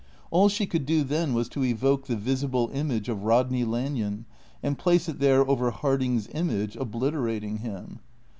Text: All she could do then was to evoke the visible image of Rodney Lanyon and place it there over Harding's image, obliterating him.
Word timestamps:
All 0.31 0.49
she 0.49 0.65
could 0.65 0.87
do 0.87 1.03
then 1.03 1.35
was 1.35 1.47
to 1.49 1.63
evoke 1.63 2.07
the 2.07 2.15
visible 2.15 2.71
image 2.73 3.07
of 3.07 3.23
Rodney 3.23 3.63
Lanyon 3.63 4.25
and 4.63 4.75
place 4.75 5.07
it 5.07 5.19
there 5.19 5.47
over 5.47 5.69
Harding's 5.69 6.27
image, 6.33 6.75
obliterating 6.75 7.57
him. 7.57 7.99